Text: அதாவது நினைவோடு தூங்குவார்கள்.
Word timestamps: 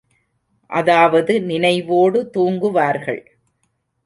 அதாவது 0.69 1.33
நினைவோடு 1.41 2.29
தூங்குவார்கள். 2.29 3.21